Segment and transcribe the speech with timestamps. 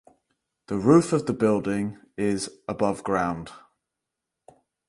[0.65, 3.51] The roof of the building is above ground.